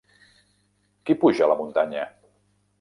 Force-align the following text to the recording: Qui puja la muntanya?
Qui 1.11 1.17
puja 1.25 1.53
la 1.53 1.61
muntanya? 1.63 2.11